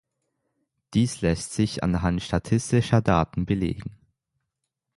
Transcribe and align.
Dies 0.95 1.21
lässt 1.21 1.53
sich 1.53 1.83
anhand 1.83 2.23
statistischer 2.23 3.03
Daten 3.03 3.45
belegen. 3.45 3.99